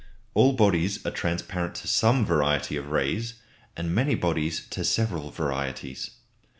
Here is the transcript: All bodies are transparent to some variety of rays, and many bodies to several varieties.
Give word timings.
All 0.33 0.53
bodies 0.53 1.05
are 1.05 1.11
transparent 1.11 1.75
to 1.75 1.87
some 1.87 2.25
variety 2.25 2.75
of 2.75 2.89
rays, 2.89 3.35
and 3.77 3.93
many 3.93 4.15
bodies 4.15 4.65
to 4.71 4.83
several 4.83 5.29
varieties. 5.29 6.09